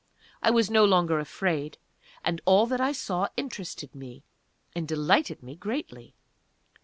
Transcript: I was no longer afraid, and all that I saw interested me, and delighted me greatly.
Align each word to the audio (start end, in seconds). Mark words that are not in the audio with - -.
I 0.41 0.49
was 0.49 0.71
no 0.71 0.83
longer 0.83 1.19
afraid, 1.19 1.77
and 2.25 2.41
all 2.45 2.65
that 2.65 2.81
I 2.81 2.91
saw 2.91 3.27
interested 3.37 3.93
me, 3.93 4.23
and 4.75 4.87
delighted 4.87 5.43
me 5.43 5.55
greatly. 5.55 6.15